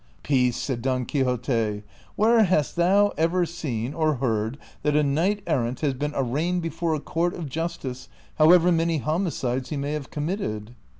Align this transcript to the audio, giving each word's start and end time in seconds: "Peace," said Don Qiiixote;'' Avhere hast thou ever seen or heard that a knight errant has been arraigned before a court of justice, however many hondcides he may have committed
"Peace," 0.23 0.57
said 0.57 0.81
Don 0.81 1.05
Qiiixote;'' 1.05 1.83
Avhere 2.17 2.45
hast 2.45 2.75
thou 2.75 3.09
ever 3.19 3.45
seen 3.45 3.93
or 3.93 4.15
heard 4.15 4.57
that 4.81 4.95
a 4.95 5.03
knight 5.03 5.43
errant 5.45 5.81
has 5.81 5.93
been 5.93 6.13
arraigned 6.15 6.63
before 6.63 6.95
a 6.95 6.99
court 6.99 7.35
of 7.35 7.47
justice, 7.47 8.09
however 8.39 8.71
many 8.71 8.99
hondcides 9.01 9.67
he 9.67 9.77
may 9.77 9.91
have 9.93 10.09
committed 10.09 10.73